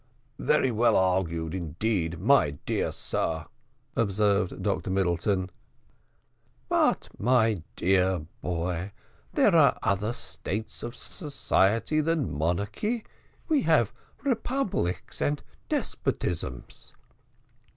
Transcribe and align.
"Very 0.39 0.71
well 0.71 0.95
argued 0.97 1.53
indeed, 1.53 2.19
my 2.19 2.57
dear 2.65 2.91
sir," 2.91 3.45
observed 3.95 4.63
Dr 4.63 4.89
Middleton. 4.89 5.51
"But, 6.69 7.09
my 7.19 7.61
dear 7.75 8.25
boy, 8.41 8.93
there 9.33 9.53
are 9.53 9.77
other 9.83 10.13
states 10.13 10.81
of 10.81 10.95
society 10.95 12.01
than 12.01 12.35
monarchy; 12.35 13.03
we 13.47 13.61
have 13.61 13.93
republics 14.23 15.21
and 15.21 15.43
despotisms." 15.69 16.93